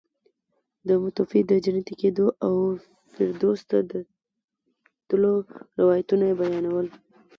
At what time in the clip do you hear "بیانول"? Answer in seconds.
6.39-6.87